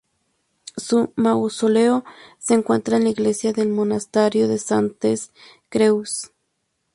[0.77, 2.03] Su mausoleo
[2.39, 5.29] se encuentra en la iglesia del Monasterio de Santes
[5.69, 6.31] Creus.